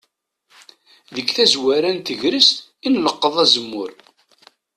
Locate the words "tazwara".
1.35-1.89